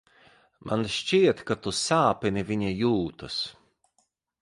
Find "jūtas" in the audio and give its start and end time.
2.83-3.41